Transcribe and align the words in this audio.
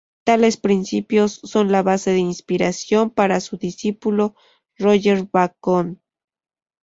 Tales 0.23 0.57
principios 0.57 1.39
son 1.43 1.71
la 1.71 1.83
base 1.83 2.09
de 2.09 2.17
inspiración 2.17 3.11
para 3.11 3.39
su 3.39 3.57
discípulo 3.57 4.33
Roger 4.79 5.27
Bacon. 5.31 6.01